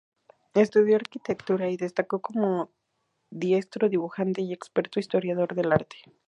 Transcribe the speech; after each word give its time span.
Estudió 0.55 0.95
Arquitectura 0.95 1.69
y 1.69 1.77
destacó 1.77 2.23
como 2.23 2.71
diestro 3.29 3.87
dibujante 3.87 4.41
y 4.41 4.51
experto 4.51 4.99
historiador 4.99 5.53
del 5.53 5.71
arte. 5.73 5.95